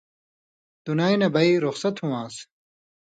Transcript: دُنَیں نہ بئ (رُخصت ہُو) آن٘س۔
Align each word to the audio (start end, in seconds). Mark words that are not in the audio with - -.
دُنَیں 0.85 1.17
نہ 1.19 1.27
بئ 1.33 1.49
(رُخصت 1.65 1.95
ہُو) 2.01 2.07
آن٘س۔ 2.19 2.35